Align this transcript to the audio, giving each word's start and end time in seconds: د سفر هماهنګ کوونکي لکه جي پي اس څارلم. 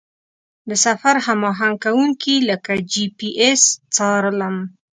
د 0.69 0.71
سفر 0.85 1.15
هماهنګ 1.27 1.75
کوونکي 1.85 2.35
لکه 2.49 2.73
جي 2.91 3.05
پي 3.17 3.29
اس 3.49 3.61
څارلم. 3.95 4.55